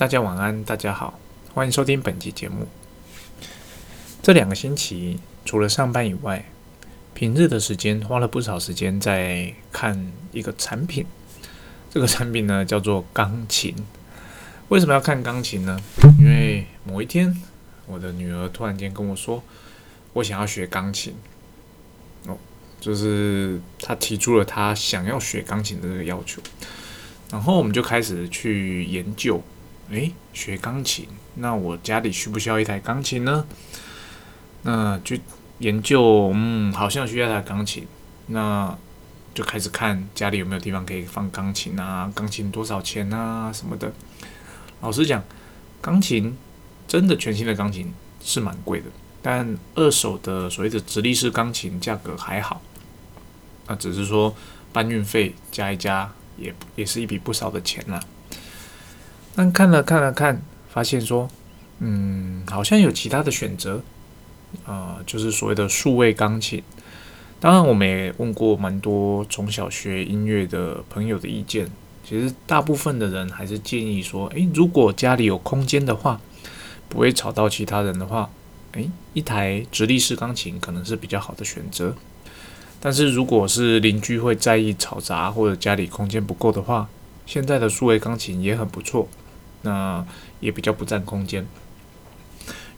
[0.00, 1.20] 大家晚安，大家好，
[1.52, 2.66] 欢迎收听本期节目。
[4.22, 6.42] 这两个星期除了上班以外，
[7.12, 11.04] 平日的时间花了不少时间在看一个产品。
[11.90, 13.76] 这个产品呢叫做钢琴。
[14.70, 15.78] 为什么要看钢琴呢？
[16.18, 17.38] 因为某一天，
[17.86, 19.42] 我的女儿突然间跟我说，
[20.14, 21.14] 我想要学钢琴。
[22.26, 22.38] 哦，
[22.80, 26.40] 就是她提出了她想要学钢琴的这个要求。
[27.30, 29.42] 然后我们就开始去研究，
[29.90, 33.44] 诶，学钢琴，那我家里需不需要一台钢琴呢？
[34.62, 35.16] 那就
[35.58, 37.86] 研究，嗯，好像需要一台钢琴。
[38.28, 38.76] 那
[39.34, 43.92] 就开始看家里有没有地方可以放钢琴啊，钢琴多少钱啊什么的。
[44.80, 45.22] 老实讲，
[45.80, 46.36] 钢琴
[46.86, 48.86] 真的全新的钢琴是蛮贵的，
[49.20, 52.62] 但二手的所谓的直立式钢琴价格还好，
[53.66, 54.34] 那只是说
[54.72, 58.00] 搬运费加一加，也也是一笔不少的钱了。
[59.34, 61.28] 但看了看了看，发现说，
[61.78, 63.82] 嗯，好像有其他的选择，
[64.66, 66.62] 啊，就是所谓的数位钢琴。
[67.38, 71.70] 当然，我们也问过蛮多从小学音乐的朋友的意见。
[72.04, 76.20] 其实大部分的人还是建议说，诶，如果家里有空间的话，
[76.88, 78.28] 不会吵到其他人的话，
[78.72, 81.94] 诶，一台直立式钢琴可能是比较好的选择。
[82.80, 86.88] 但是如果是邻居会在意吵杂，或者家里空间不够的话，
[87.30, 89.06] 现在的数位钢琴也很不错，
[89.62, 90.04] 那
[90.40, 91.46] 也比较不占空间。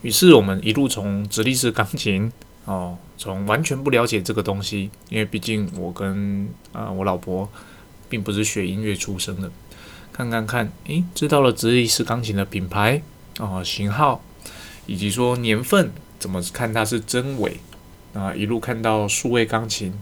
[0.02, 2.30] 于是我们一路从直立式钢琴，
[2.66, 7.48] 哦，从完全不了解这个东西，因为毕竟我跟啊我老婆。
[8.12, 9.50] 并不是学音乐出身的，
[10.12, 13.00] 看看看，诶，知道了直立式钢琴的品牌
[13.38, 14.20] 哦，型号，
[14.84, 17.58] 以及说年份，怎么看它是真伪
[18.12, 18.34] 啊？
[18.34, 19.94] 一路看到数位钢琴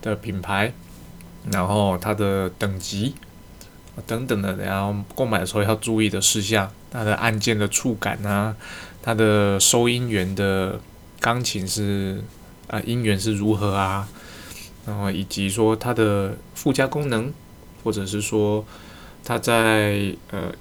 [0.00, 0.72] 的品牌，
[1.52, 3.12] 然后它的等级
[4.06, 8.54] 等等的，然后购买的时候要注意的事项，它的按键的触感啊，
[9.02, 10.80] 它的收音源的
[11.20, 12.22] 钢琴是
[12.68, 14.08] 啊音源是如何啊？
[14.86, 17.32] 然后以及说它的附加功能。
[17.84, 18.66] 或者是说，
[19.24, 20.52] 它在呃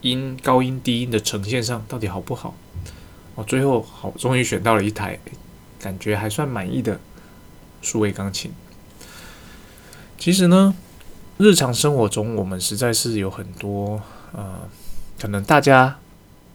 [0.00, 2.54] 音高音低音的呈现上到底好不好？
[3.34, 5.18] 我最后好终于选到了一台
[5.80, 6.98] 感觉还算满意的
[7.82, 8.52] 数位钢琴。
[10.16, 10.74] 其实呢，
[11.38, 14.00] 日常生活中我们实在是有很多
[14.32, 14.60] 呃，
[15.20, 15.98] 可能大家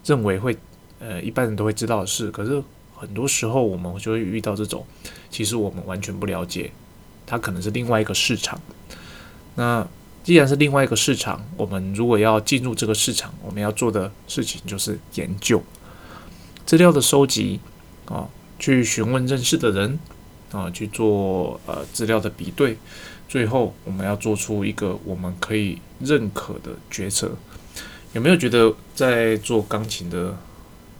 [0.05, 0.57] 认为会
[0.99, 2.63] 呃一般人都会知道的事，可是
[2.95, 4.85] 很多时候我们就会遇到这种，
[5.29, 6.71] 其实我们完全不了解，
[7.25, 8.59] 它可能是另外一个市场。
[9.55, 9.85] 那
[10.23, 15.61] 既然是另外一个市场，我们如果要进入这个市场，我们要做的事情就是研究
[16.65, 17.59] 资料的收集
[18.05, 18.27] 啊，
[18.59, 19.99] 去询问认识的人
[20.51, 22.77] 啊，去做呃资料的比对，
[23.27, 27.35] 最后我们要做出一个我们可以认可的决策。
[28.13, 30.37] 有没有觉得在做钢琴的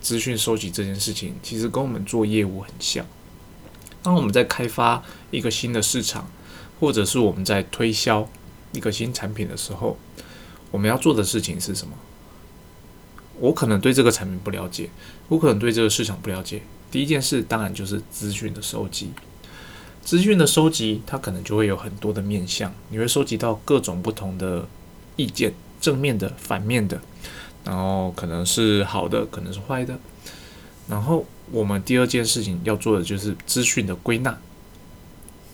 [0.02, 3.06] 资讯收集这件事情，其实跟我们做业务很像？
[4.04, 6.30] 当我们在开发一个新的市场，
[6.80, 8.28] 或者是我们在推销。
[8.74, 9.98] 一个新产品的时候，
[10.72, 11.94] 我们要做的事情是什么？
[13.40, 14.90] 我可能对这个产品不了解，
[15.30, 16.62] 我可能对这个市场不了解。
[16.92, 19.12] 第一件事当然就是资讯的收集。
[20.08, 24.66] 资讯的收集，它可能就会有很多的面向，你会收集到各种不同的
[25.18, 26.98] 意见，正面的、反面的，
[27.66, 30.00] 然后可能是好的，可能是坏的。
[30.88, 34.38] 然后我们第二件事情要做的就是资讯的归纳。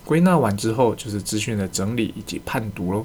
[0.05, 3.03] 归纳完之后，就是资讯的整理以及判读喽。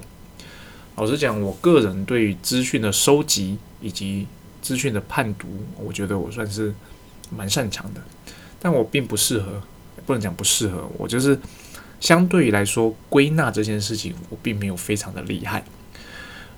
[0.97, 4.27] 老实讲，我个人对于资讯的收集以及
[4.61, 6.71] 资讯的判读，我觉得我算是
[7.35, 8.01] 蛮擅长的。
[8.59, 9.63] 但我并不适合，
[10.05, 11.39] 不能讲不适合，我就是
[11.99, 15.63] 相对于来说，归纳这件事情，我并没有非常的厉害。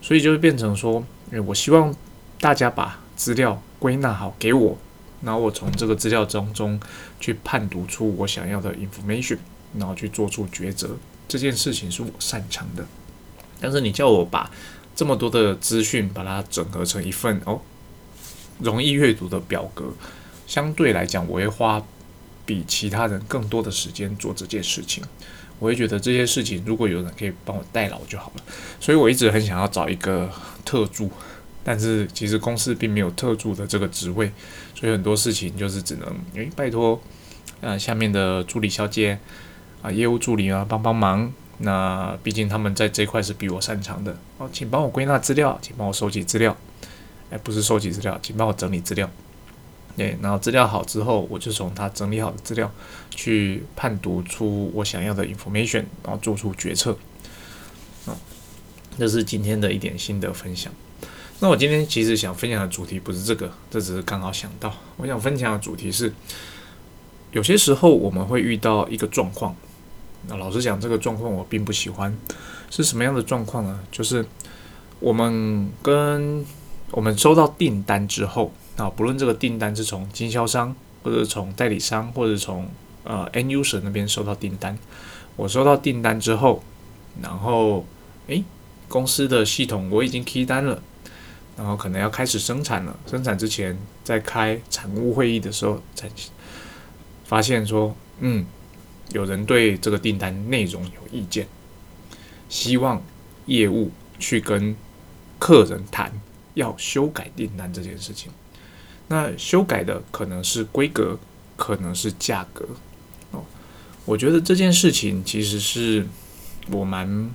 [0.02, 1.94] 所以就会变成说，因为我希望
[2.40, 4.78] 大家把资料归纳好给我，
[5.22, 6.80] 然后我从这个资料当中
[7.20, 9.38] 去判读出我想要的 information。
[9.80, 10.90] 然后去做出抉择，
[11.30, 12.86] 这件事情是我擅长的。
[13.62, 14.52] 但是你叫我把
[14.94, 17.62] 这么多的资讯把它整合成一份哦
[18.60, 19.94] 容易阅读的表格，
[20.46, 21.82] 相对来讲，我会花
[22.52, 25.02] 比其他人更多的时间做这件事情。
[25.58, 28.44] 我会觉得这些事情如果有人可以帮我代劳就好了。
[28.78, 30.30] 所以我一直很想要找一个
[30.66, 31.10] 特助，
[31.64, 34.30] 但是其实公司并没有特助的这个职位，
[34.76, 37.02] 所以很多事情就是只能诶拜托
[37.62, 39.18] 呃下面的助理小姐。
[39.82, 41.32] 啊，业务助理啊，帮帮忙。
[41.60, 46.58] 那毕竟他们在这块是比我擅长的哦，请帮我归纳资料，请帮我收集资料。
[47.32, 49.10] 哎，不是收集资料，请帮我整理资料。
[49.96, 52.72] 对，然后资料好之后，我就从他整理好的资料
[53.10, 56.98] 去判读出我想要的 information，然后做出决策。
[58.06, 58.18] 啊，
[58.98, 60.72] 这是今天的一点心得分享。
[61.40, 64.74] 那我今天其实想分享的主题不是这个，这只是刚好想到。
[64.98, 66.14] 我想分享的主题是，
[67.32, 69.56] 有些时候我们会遇到一个状况。
[70.28, 72.16] 那老实讲，这个状况我并不喜欢。
[72.70, 73.80] 是什么样的状况呢？
[73.92, 74.26] 就是
[75.00, 76.46] 我们跟
[76.92, 82.70] 我们收到订单之后，啊，不论这个订单是从经销商，或者从代理商，或者从
[83.04, 84.78] 呃 NUS 那边收到订单，
[85.36, 86.64] 我收到订单之后，
[87.22, 87.86] 然后
[88.28, 88.44] 诶，
[88.88, 90.82] 公司的系统我已经开单了。
[91.58, 96.10] 然后可能要开始生产了，生产之前在开产务会议的时候，才
[97.26, 98.46] 发现说，嗯，
[99.12, 101.46] 有人对这个订单内容有意见，
[102.48, 103.04] 希望
[103.46, 104.76] 业务去跟
[105.38, 106.12] 客人谈
[106.54, 108.32] 要修改订单这件事情。
[109.12, 111.20] 那修改的可能是规格，
[111.58, 112.66] 可能是价格。
[113.32, 113.44] 哦，
[114.06, 116.08] 我觉得这件事情其实是
[116.70, 117.30] 我蛮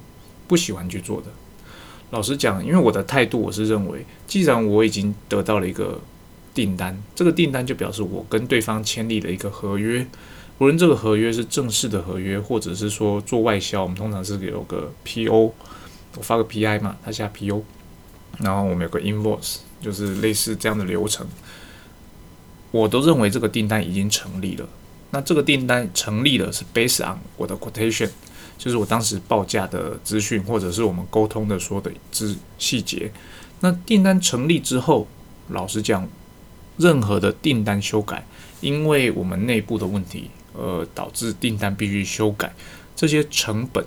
[0.49, 1.26] 不喜欢去做的。
[2.12, 6.00] 老实讲，因为我的态度，我是认为，既然我已经得到了一个
[6.55, 10.06] 订单，这个订单就表示我跟对方签立了一个合约。
[10.58, 15.52] 无论这个合约是正式的合约，或者是说做外销，我们通常是有个 PO，
[16.17, 17.61] 我发个 PI 嘛，他下 PO，
[18.38, 21.26] 然后我们有个 invoice，就是类似这样的流程。
[22.76, 24.69] 我都认为这个订单已经成立了。
[25.11, 28.11] 那这个订单成立了，是 based on 我的 quotation。
[28.58, 33.12] 就是我当时报价的资讯，或者是我们沟通的说的资细节。
[33.61, 35.06] 那订单成立之后，
[35.49, 36.08] 老实讲，
[36.78, 38.26] 任何的订单修改，
[38.62, 42.55] 因为我们内部的问题，呃，导致订单必须修改，
[42.94, 43.84] 这些成本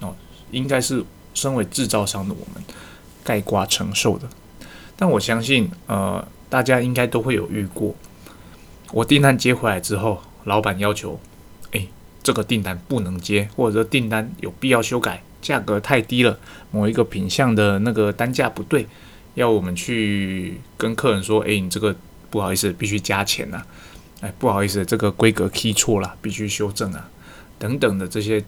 [0.00, 0.14] 哦，
[0.50, 1.02] 应该是
[1.32, 2.62] 身为制造商的我们
[3.24, 4.28] 盖瓜承受的。
[4.94, 7.94] 但我相信，呃，大家应该都会有遇过，
[8.92, 11.20] 我订单接回来之后，老板要求。
[11.72, 11.86] 哎
[12.22, 16.36] 这个订单不能接，或者订单有必要修改，价格太低了，
[16.72, 18.84] 某一个品相的那个单价不对，
[19.34, 21.94] 要我们去跟客人说：“哎，你这个
[22.28, 23.62] 不好意思，必须加钱呐！”
[24.22, 27.08] 哎，不好意思，这个规格 key 错了，必须修正啊！
[27.60, 28.42] 等等的这些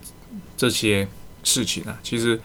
[0.57, 1.07] 这些
[1.43, 2.37] 事情啊，其实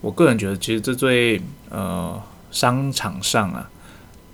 [0.00, 2.20] 我个人觉得，其实这对呃
[2.50, 3.70] 商场上啊，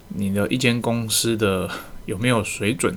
[0.09, 1.69] 你的一间公司的
[2.07, 2.97] 有没有水准？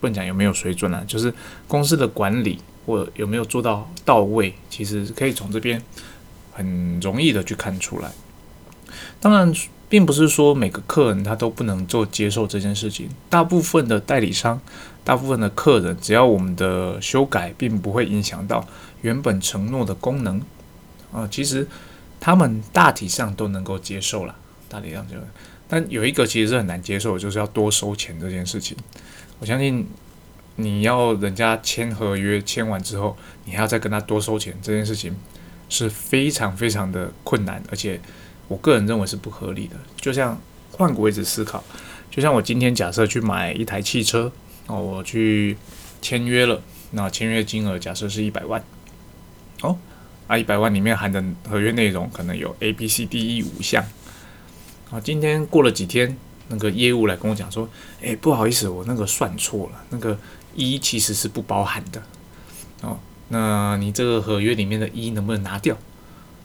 [0.00, 1.32] 不能讲有没有水准啊，就是
[1.66, 5.82] 公司的管理或有没有做到到位，其实可以从这边
[6.52, 8.10] 很容易的去看出来。
[9.20, 9.52] 当然，
[9.88, 13.08] 并不是说每个客人他都不能做接受这件事情。
[13.28, 14.60] 大部分的代理商，
[15.04, 18.66] 大部分的客人，只要我们的修改并不会影响到
[19.02, 20.40] 原本承诺的功能
[21.12, 21.66] 啊，其实
[22.20, 24.34] 他们大体上都能够接受了。
[24.68, 25.14] 大体上就，
[25.68, 28.76] 但有一个其实是很难接受，就是要多收钱这件事情。
[29.38, 29.86] 我相信
[30.56, 35.14] 你要人家签合约，签完之后，你还要再跟他多收钱，这件事情
[35.68, 38.00] 是非常非常的困难，而且
[38.48, 39.76] 我个人认为是不合理的。
[39.96, 40.40] 就像
[40.72, 41.62] 换个位置思考，
[42.10, 44.32] 就像我今天假设去买一台汽车，
[44.66, 45.58] 哦，我去
[46.00, 46.62] 签约了，
[46.92, 48.64] 那签约金额假设是一百万，
[49.60, 49.76] 哦，
[50.26, 53.84] 啊，一百万里面含的合约内容可能有 A、B、C、D、E 五项，
[54.90, 56.16] 啊，今天过了几天。
[56.48, 57.68] 那个业务来跟我讲说
[58.00, 60.16] ：“哎，不好意思，我那个算错了，那个
[60.54, 62.02] 一其实是不包含的
[62.82, 62.98] 哦。
[63.28, 65.76] 那你这个合约里面的一能不能拿掉？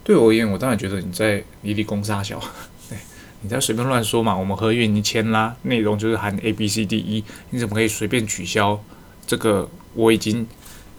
[0.04, 2.42] 对我而言，我当然觉得你在离离公杀小，
[2.90, 2.98] 对，
[3.42, 4.36] 你在随便乱说嘛。
[4.36, 8.82] 我们合约已经签啦，内容就是含 A、B、C、D、E，你怎么可以随便取消
[9.28, 10.48] 这个我已经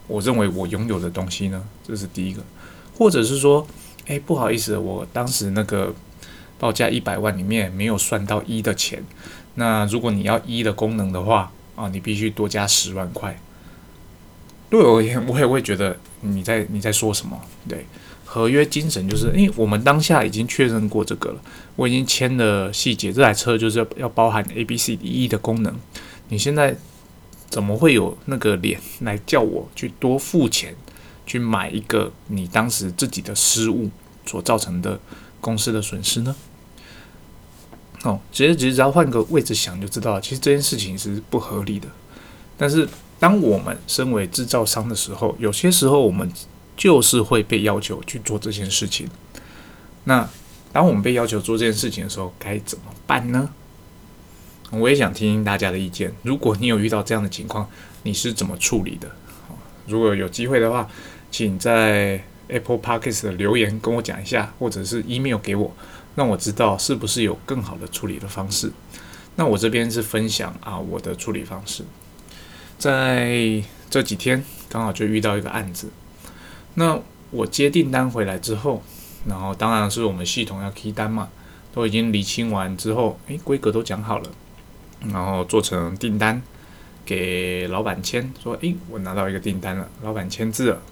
[0.07, 1.65] 我认为我拥有的东西呢？
[1.87, 2.43] 这是第一个，
[2.97, 3.67] 或者是说，
[4.07, 5.93] 哎，不好意思，我当时那个。”
[6.63, 9.03] 报价一百万里面没有算到一的钱，
[9.57, 13.37] 那如果你要一的功能的话啊，你必须多加十万块。
[14.71, 17.41] 对我而言，我也会觉得你在你在说什么？
[17.69, 17.85] 对，
[18.25, 21.43] 合约精神就是，因为我们当下已经确认过这个了，
[21.75, 25.75] 我已经签了细节，这台车就是要要包含 A、B、C、D、E 的功能。
[26.29, 26.77] 你现在
[27.51, 30.77] 怎么会有那个脸来叫我去多付钱
[31.27, 33.91] 去买一个你当时自己的失误
[34.25, 35.01] 所造成的
[35.41, 36.37] 公司的损失呢？
[38.03, 41.89] 哦，其实只要换个位置想就知道，其实这件事情是不合理的。
[42.59, 46.31] 但是当我们身为制造商的时候，有些时候我们
[46.77, 49.09] 就是会被要求去做这件事情。
[50.05, 50.29] 那
[50.73, 53.49] 当我们被要求做这件事情的时候，该怎么办呢？
[54.71, 56.13] 我也想听听大家的意见。
[56.23, 57.69] 如果你有遇到这样的情况，
[58.03, 59.09] 你是怎么处理的？
[59.87, 60.89] 如果有机会的话，
[61.31, 65.73] 请在 Apple Podcast 的留言跟我讲一下，或者是 email 给我。
[66.15, 68.73] 让我知道是不是有更好的处理的方式。
[69.37, 71.85] 那我这边是分享啊我的处理方式。
[72.79, 75.91] 在这几天刚好就遇到一个案子。
[76.75, 76.99] 那
[77.31, 78.83] 我接订单回来之后，
[79.27, 81.29] 然后当然是我们系统要 key 单嘛。
[81.75, 84.29] 都已经理清完之后，诶，规格都讲好了，
[85.11, 86.43] 然后做成订单
[87.03, 90.83] 给老板签，说，诶，我拿到一个订单了，老板签字了。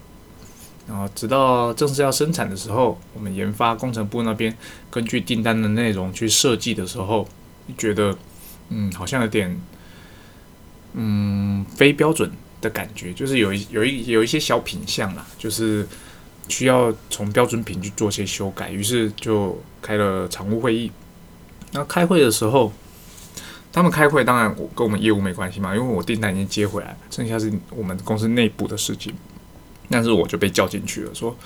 [0.90, 4.52] 然后直到正式要生产的时候，我们研发工程部那边
[4.90, 7.28] 根据订单的内容去设计的时候，
[7.78, 8.18] 觉得，
[8.70, 9.56] 嗯，好像有点，
[10.94, 12.28] 嗯，非标准
[12.60, 15.86] 的感觉，就是有一有一有一些小品相啦，就是
[16.48, 20.90] 需要从标准品去做些修改，于是就开了常务会议。
[21.70, 22.72] 那开会的时候，
[23.72, 29.14] 他们开会当然我跟我们业务没关系嘛，因为我订单已经接回来，剩下是我们公司内部的事情。
[29.90, 31.36] 但是我就被叫进去了，说：“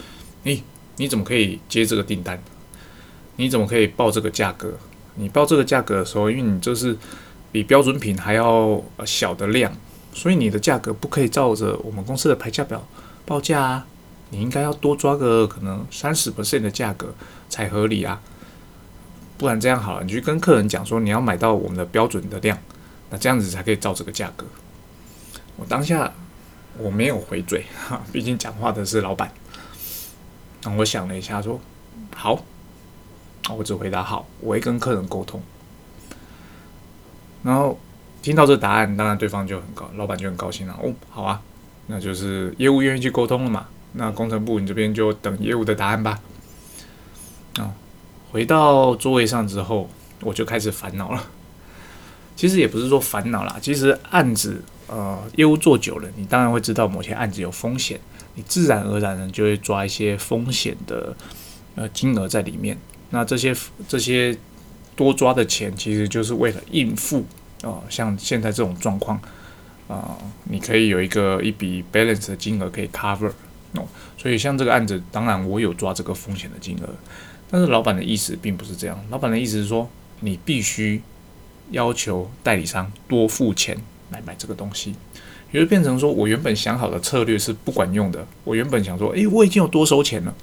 [0.45, 0.63] 诶，
[0.97, 2.41] 你怎么可以接这个订单？
[3.37, 4.75] 你怎么可以报这个价格？
[5.15, 6.95] 你报这个价格的时候，因为你这是
[7.51, 9.73] 比标准品还要小的量，
[10.13, 12.87] 所以你的价格不可以照着我们公司的牌价表
[13.25, 13.87] 报价啊！
[14.29, 17.15] 你应该要多抓个可能三十 percent 的价格
[17.49, 18.21] 才合理啊！
[19.39, 22.59] 不然这样好了，你去跟客人讲说你要买到我们的标准的量，
[23.09, 24.45] 那这样子才可以照这个价格。
[25.57, 26.13] 我当下。”
[26.79, 29.33] 我没有回嘴，哈， 毕竟讲话的是老板。
[30.63, 31.61] 那我想了一下，说
[32.15, 32.43] 好，
[33.57, 35.41] 我只回答好，我会跟客人沟通。
[37.43, 37.79] 然后
[38.23, 40.79] 听到这答案，当然对方就很高，老板就很高兴了。
[40.83, 41.41] 哦，好啊，
[41.87, 43.67] 那就是业务愿意去沟通了嘛。
[43.93, 46.19] 那工程部你这边就等业务的答案吧。
[47.59, 47.73] 啊，
[48.33, 49.89] 回到座位上之后，
[50.23, 51.23] 我就开始烦恼了。
[52.35, 54.63] 其实也不是说烦恼啦，其实案子。
[54.95, 57.99] 呃，业务做久了，你当然会知道某些案子有风险，
[58.37, 61.17] 你自然而然的就会抓一些风险的
[61.75, 62.79] 呃金额在里面。
[63.11, 63.53] 那这些
[63.89, 64.39] 这些
[64.95, 67.27] 多抓的钱，其实就是为了应付
[67.63, 69.21] 啊，像现在这种状况
[69.89, 73.33] 啊，你可以有一个一笔 balance 的金额可以 cover
[73.73, 73.85] 哦。
[74.17, 76.89] 所以像这个案子，当然我有抓这个风险的金额，
[77.51, 81.03] 但是老板的意思并不是这样，老板的意思是说，你必须
[81.73, 83.77] 要求代理商多付钱。
[84.11, 84.95] 来买这个东西，
[85.53, 88.27] 也就变成说我原本想好的策略是不管用的。
[88.45, 90.35] 我原本想说，诶，我已经有多收钱了，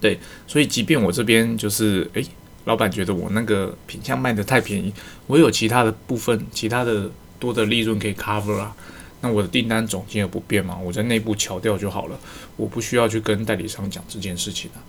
[0.00, 2.24] 对，所以即便我这边就是，诶，
[2.64, 4.92] 老板觉得我那个品相卖的太便宜，
[5.26, 8.74] 我有其他的部分，其他的多的利润可以 cover 啊，
[9.20, 12.18] 那我的订单总金额不变嘛，我在内部调掉就好了，
[12.56, 14.80] 我不需要去跟代理商讲这件事情啊。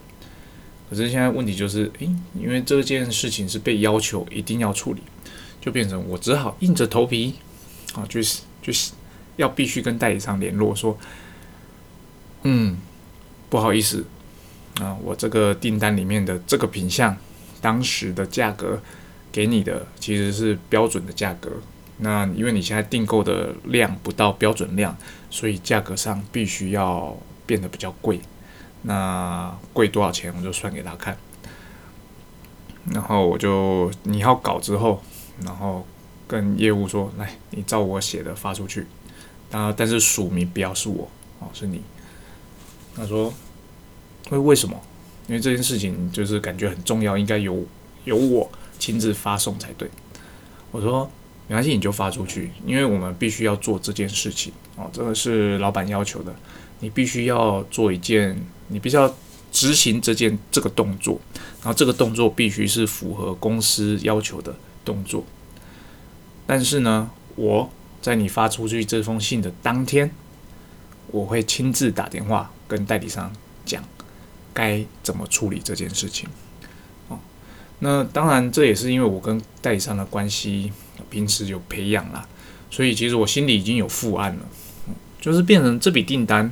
[0.90, 5.02] 可是现在问题就是，诶，因为这件事情是被要求一定要处理，
[5.62, 7.36] 就变成我只好硬着头皮。
[7.94, 8.94] 啊，就是就是
[9.36, 10.98] 要必须跟代理商联络，说，
[12.44, 12.78] 嗯，
[13.50, 14.06] 不好意思，
[14.80, 17.16] 啊，我这个订单里面的这个品相，
[17.60, 18.82] 当时的价格
[19.32, 21.52] 给你的其实是标准的价格，
[21.98, 24.96] 那因为你现在订购的量不到标准量，
[25.30, 28.22] 所以价格上必须要变得比较贵，
[28.84, 31.18] 那贵多少钱我就算给他看，
[32.94, 35.04] 然后我就你要搞之后，
[35.44, 35.86] 然后。
[36.32, 38.88] 跟业务说，来，你照我写的发出去，
[39.52, 41.06] 啊，但是署名不要是我，
[41.40, 41.82] 哦，是你。
[42.96, 43.34] 他说，
[44.30, 44.82] 为为什么？
[45.28, 47.66] 因为这件事情就是感觉很重要，应该由
[48.06, 49.90] 由我亲自发送才对。
[50.72, 51.12] 我说，
[51.50, 56.34] 没关系，你就发出去，因为我们必须要做这件事情，哦，这个是老板要求的，
[56.80, 59.14] 你必须要做一件，你必须要
[59.52, 61.20] 执行这件这个动作，
[61.62, 65.26] 然后这个动作必须是符合公司要求的动作。
[66.52, 70.12] 但是呢，我在你发出去这封信的当天，
[71.08, 73.32] 我会亲自打电话跟代理商
[73.64, 73.82] 讲
[74.54, 76.28] 该怎么处理这件事情。
[77.08, 77.18] 哦，
[77.80, 80.74] 那当然这也是因为我跟代理商的关系
[81.10, 82.28] 平时有培养啦，
[82.70, 84.46] 所以其实我心里已经有负案了，
[85.22, 86.52] 就是变成这笔订单，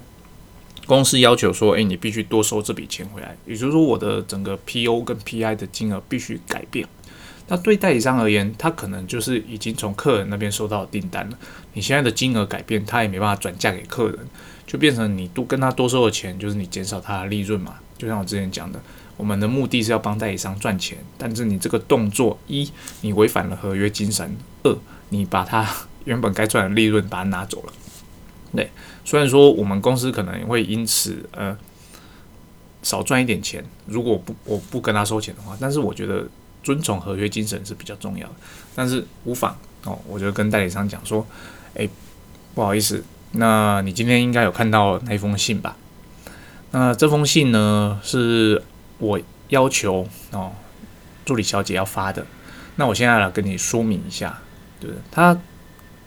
[0.86, 6.88] 公司要求说，诶，你必须多收这笔钱回来，也就是说我的整个 PO 跟 PI 的金额必须改变。
[7.52, 11.38] 那对代理商而言，他可能就是已经从客人那边收到订单了。
[11.74, 14.20] 你现在的金额改变，他也没办法转嫁给客人，
[14.68, 17.76] 就变成你多跟他多收的钱，就是你减少他的利润嘛。
[17.98, 18.80] 就像我之前讲的，
[19.18, 24.78] 我们的目的是要帮代理商赚钱，但是你这个动作，一你违反了合约精神，二
[25.10, 25.68] 你把他
[26.06, 27.74] 原本该赚的利润把它拿走了。
[28.56, 28.70] 对，
[29.04, 31.58] 虽然说我们公司可能会因此呃
[32.84, 36.28] 少赚一点钱，如果不我不跟他收钱的话，但是我觉得。
[36.62, 38.34] 遵从合约精神是比较重要的，
[38.76, 41.26] 但是无妨哦，我就跟代理商讲说，
[41.74, 41.90] 诶，
[42.54, 45.78] 不好意思，那你今天应该有看到那封信吧？
[46.72, 48.62] 那这封信呢，是
[48.98, 50.52] 我要求哦，
[51.26, 52.26] 助理小姐要发的。
[52.76, 54.40] 那我现在来跟你说明一下，
[54.80, 55.02] 对不对？
[55.12, 55.38] 他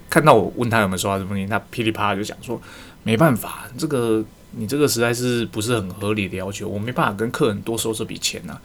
[0.09, 2.61] 看到我问他有没有收到这封信，他噼里啪啦就讲说，
[3.03, 8.59] 没办法，这个你这个实在是不是很合理的要求，我没办法跟客人多收这笔钱呐。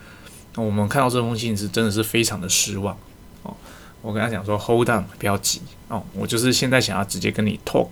[0.66, 2.98] 我们看到这封信是真的是非常的失望
[3.44, 3.56] 哦。
[4.02, 7.90] 我跟他讲说，Hold on，不要急哦，我就是现在想要直接跟你 talk，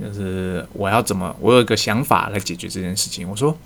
[0.00, 3.28] 就是我要怎么，我有一个想法来解决这件事情。
[3.28, 3.56] 我说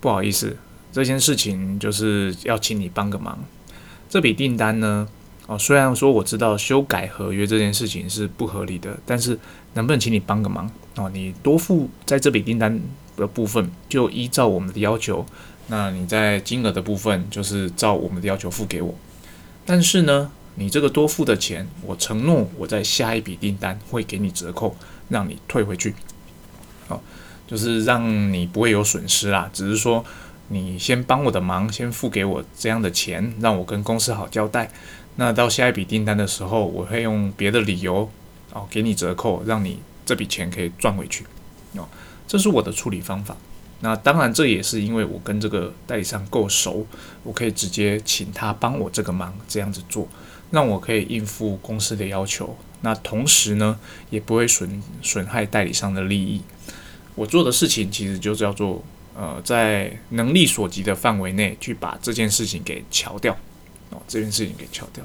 [0.00, 0.56] 不好意思，
[0.92, 3.38] 这件事情就是要请你帮个忙。
[4.08, 5.08] 这笔订单呢，
[5.46, 9.38] 哦，虽然说我知道修改合约这件事情是不合理的，但是
[9.74, 11.08] 能不能请你帮个忙哦？
[11.10, 12.80] 你多付在这笔订单
[13.16, 15.24] 的部分，就依照我们的要求。
[15.70, 18.92] 那你在金额的部分，就是照我们的要求付给我。
[19.64, 24.74] 但是呢，你这个多付的钱，我承诺我在下一笔订单会给你折扣，
[25.08, 25.94] 让你退回去。
[26.88, 27.00] 好，
[27.46, 29.48] 就是让你不会有损失啦。
[29.52, 30.04] 只是说
[30.48, 34.72] 你先帮我的忙，先付给我这样的钱，让我跟公司好交代。
[35.14, 38.10] 那到下一笔订单的时候，我会用别的理由
[38.52, 41.24] 哦给你折扣，让你这笔钱可以赚回去。
[41.76, 41.86] 哦，
[42.26, 43.36] 这是我的处理方法。
[43.82, 46.86] 那当然，这也是因为我跟这个代理商够熟，
[47.22, 50.06] 我可以直接请他帮我这个忙，这样子做，
[50.50, 52.54] 让我可以应付公司的要求。
[52.82, 53.78] 那同时呢，
[54.10, 56.42] 也不会损损害代理商的利益。
[57.14, 58.84] 我做的事情其实就叫做，
[59.16, 63.34] 呃，在能力所及的范围内去把这件事情给敲掉，
[63.88, 65.02] 哦，这件事情给敲掉。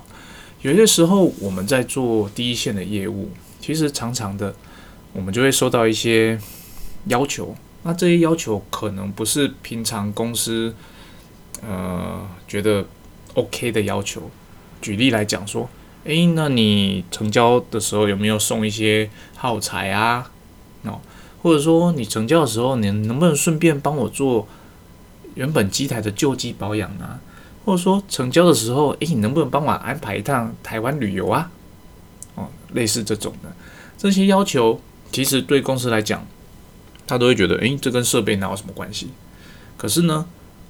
[0.62, 4.53] 有些时候我们在做第一线的业务，其实常常的，
[5.13, 6.38] 我们就会收到一些
[7.05, 7.55] 要求。
[7.87, 10.73] 那这些要求可能不是平常公司，
[11.61, 12.83] 呃，觉得
[13.35, 14.31] OK 的要求。
[14.81, 15.69] 举例来讲说，
[16.05, 20.31] 诶，那你成交的时候有没有送一些耗材啊？
[20.81, 20.99] 哦，
[21.43, 24.47] 或者说你成交的时候，你能不能顺便帮我做
[25.35, 27.19] 原本机台的旧机保养啊？
[27.65, 31.51] 或者说成交的时候，诶，你能不能帮我安排一趟台湾旅游啊？
[32.33, 33.55] 哦，类似这种的
[33.95, 36.25] 这些要求，其实对公司来讲。
[37.07, 39.09] 他都会觉得，诶，这跟设备哪有什么关系？
[39.77, 40.25] 可是呢，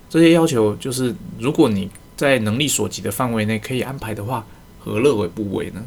[0.09, 4.45] 这些要求就是，如果你在能力所及的范围内可以安排的话，
[4.79, 5.83] 何乐而不为呢？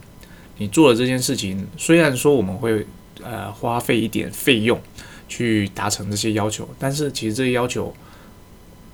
[0.58, 2.86] 你做了这件事情，虽然说我们会
[3.22, 4.80] 呃花费一点费用
[5.28, 7.94] 去达成这些要求，但是其实这些要求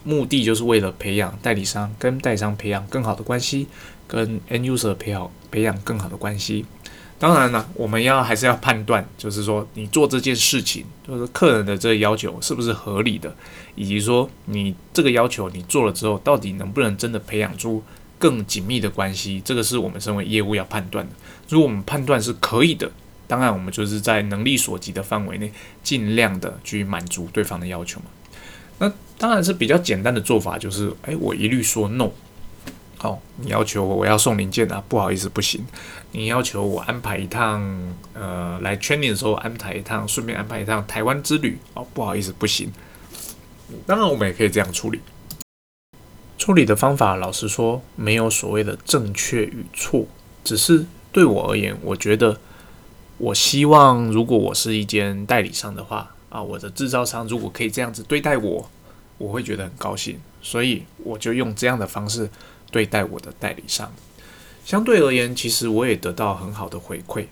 [0.02, 3.66] 目的就是为了培养代理商跟代理商培养更好的关系，
[4.06, 6.66] 跟 end user 培养培养更好的关系。
[7.24, 13.34] 当然了，我们要还是要判断，就是说你做这件事情，就是客人的这个要求是不是合理的，
[13.74, 17.82] 以及说你这个要求你做了之后，到底能不能真的培养出
[18.18, 21.14] 更紧密的关系，这个是我们身为业务要判断的。
[21.48, 22.92] 如果我们判断是可以的，
[23.26, 25.50] 当然我们就是在能力所及的范围内，
[25.82, 28.06] 尽量的去满足对方的要求嘛。
[28.80, 32.10] 那当然是比较简单的做法，就是哎，我一律说 no。
[33.00, 34.82] 哦，你要求我我要送零件啊？
[34.88, 35.62] 不好意思，不行。
[36.16, 37.60] 你要求我安排一趟，
[38.12, 41.58] 呃，来 training 的时候安排一趟，顺便安排一趟台湾之旅。
[41.74, 42.72] 哦，不好意思，不行。
[43.84, 45.00] 当然，我们也可以这样处理。
[46.38, 50.06] 处理的方法，老实说，没有所谓的正确与错，
[50.44, 52.38] 只是对我而言，我觉得，
[53.18, 58.70] 我希望如果我是一间代理商的话，啊，我的制造商如果可以这样子对待我，
[59.18, 60.20] 我会觉得很高兴。
[60.40, 62.30] 所以，我就用这样的方式。
[62.70, 63.92] 对待我的代理商，
[64.64, 67.26] 相对而言，其实我也得到很好的回馈。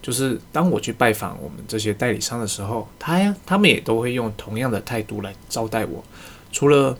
[0.00, 6.02] 就是当我去拜访我们这些代理商的时候，他呀他们也都会用同样的态度来招待我。
[6.50, 6.96] 除了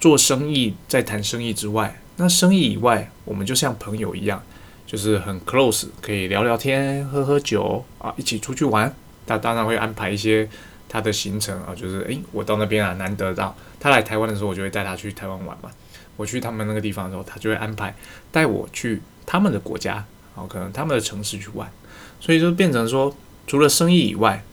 [0.00, 4.42] 做生意在谈生意之外，那生意以外，我们就像朋友一样，
[4.86, 8.94] 就是很 close，可以聊聊天、喝喝酒啊，一起出去玩。
[9.26, 10.46] 他当然会安排一些
[10.88, 15.70] 他的行程啊，就是诶，我到那边啊，难得到他来台湾的时候，我就会带他去台湾玩嘛。
[16.16, 17.94] 我去他们那个地方的时候，他就会安排
[18.30, 21.70] 带我去他们的国家，好，可能他们的城市去玩，
[22.20, 24.44] 所以就变成说，除了生意以外，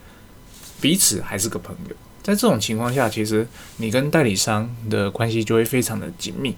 [0.81, 1.95] 彼此还是个朋友。
[2.21, 6.55] 在这种情况下，其实你跟代理商的关系就会非常的紧密，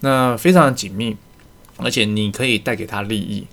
[0.00, 1.16] 那非常的紧密，
[1.76, 3.46] 而且你可以带给他利益，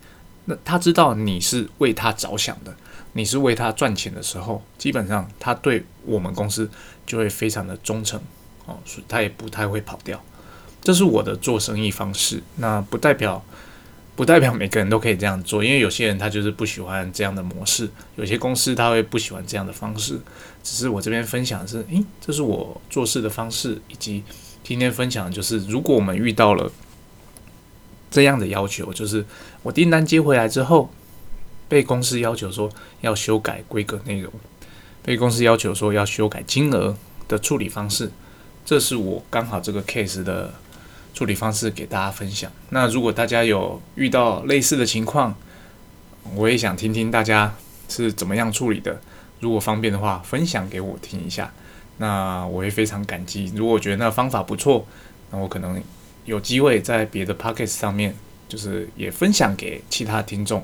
[0.46, 2.74] 那他知道你是为他着想的，
[3.14, 6.70] 你是为他赚钱的时候，基本上他对我们公司
[7.06, 8.20] 就会非常的忠诚，
[8.66, 10.22] 哦，所以他也不太会跑掉。
[10.88, 13.44] 这是我的做生意方式，那不代表
[14.16, 20.18] 不代表每个人都可以这样做，因为有些人他就是不喜欢这样的模式，有些公司他会不喜欢这样的方式。
[20.64, 24.24] 只是我这边分享的是，诶，这是我做事的方式，以及
[24.64, 26.72] 今天分享的就是，如果我们遇到了
[28.10, 29.26] 这样的要求，就是
[29.64, 30.90] 我订单接回来之后，
[31.68, 32.72] 被公司要求说
[33.02, 34.32] 要修改规格内容，
[35.04, 36.96] 被公司要求说要修改金额
[37.28, 38.10] 的处理方式，
[38.64, 40.54] 这是我刚好这个 case 的。
[41.18, 42.52] 处理方式给大家分享。
[42.70, 45.34] 那如果大家有遇到类似的情况，
[46.36, 47.56] 我也想听听大家
[47.90, 49.02] 是怎么样处理的。
[49.40, 51.52] 如果方便的话，分享给我听一下，
[51.98, 53.52] 那我会非常感激。
[53.56, 54.86] 如果觉得那方法不错，
[55.32, 55.82] 那我可能
[56.26, 58.16] 有机会在别的 p o c k e t 上面，
[58.48, 60.64] 就是也分享给其他听众。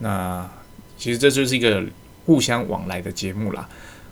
[0.00, 0.50] 那
[0.98, 1.84] 其实这就是一个
[2.24, 3.68] 互相往来的节目啦。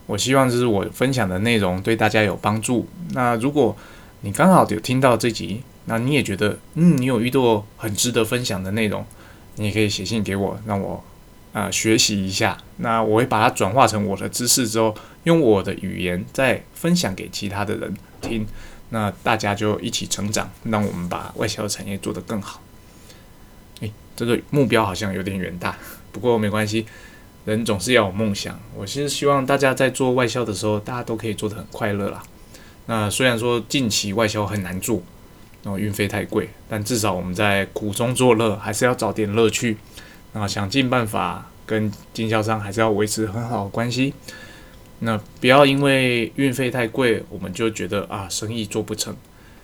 [0.07, 2.87] 我希望就是我分享的内容对大家有帮助。
[3.11, 3.77] 那如果
[4.25, 9.05] 你刚好有听到这集，那你也觉得嗯，你有遇到很值得分享的内容，
[9.57, 11.05] 你也可以写信给我，让我
[11.53, 12.57] 啊学习一下。
[12.79, 18.47] 那我会把它转化成我的知识之后，用我的语言再分享给其他的人听。
[18.89, 22.63] 那大家就一起成长，让我们把外销产业做得更好。
[23.81, 25.77] 诶，这个目标好像有点远大，
[26.13, 26.87] 不过没关系。
[27.45, 32.23] 人总是要有梦想，我是希望大家在做外销的时候，大家都可以做得很快乐啦。
[32.87, 35.03] 那虽然说近期外销很难做，
[35.63, 39.77] 然后运费太贵，但至少我们在苦中作乐，还是要找点乐趣。
[40.33, 44.13] 那想尽办法跟经销商还是要维持很好的关系。
[45.01, 49.17] 那不要因为运费太贵，我们就觉得啊生意做不成。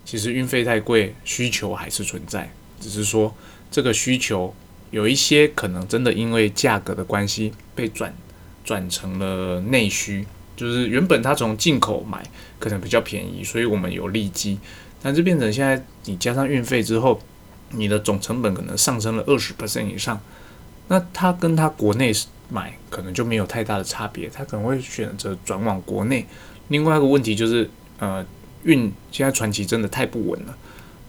[0.04, 3.34] 其实运费太贵，需求还是存在，只是说
[3.70, 4.54] 这个需求。
[4.90, 8.12] 有一些可能真的因为价格的关系被转
[8.64, 10.26] 转成了内需，
[10.60, 12.22] 就是原本它从进口买
[12.58, 14.58] 可能比较便宜，所以我们有利基，
[15.00, 17.18] 但是变成现在你加上运费之后，
[17.70, 20.20] 你的总成本可能上升了二十 percent 以上，
[20.88, 22.12] 那它跟它国内
[22.50, 26.26] 买可能就没有太大的差别，它可能会选择转往国内。
[26.68, 28.22] 另外一个问题就是，呃，
[28.64, 30.54] 运现在船期真的太不稳了，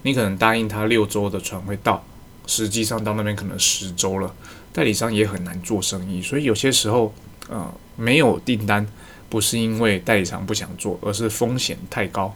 [0.04, 2.02] 你可能答应他六周的船会到。
[2.48, 4.34] 实际上到那边可能十周了，
[4.74, 7.14] 代理商也很难做生意，所以有些时候，
[7.48, 8.86] 呃，没有订单
[9.32, 12.36] 不是因为代理商不想做，而是风险太高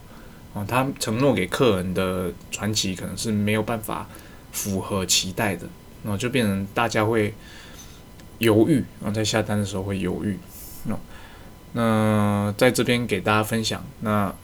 [0.54, 0.64] 啊。
[0.66, 4.08] 他承诺给客人的传奇可能是没有办法
[4.50, 5.68] 符合期待的，
[6.02, 7.34] 然后就变成大家会
[8.38, 10.38] 犹豫，然后在下单的时候会犹豫。
[10.84, 10.98] 那
[11.74, 14.34] 那在这边给大家分享，那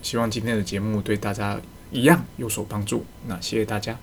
[0.00, 3.04] 希望今天的节目对大家一样有所帮助。
[3.26, 3.98] 那谢谢大家。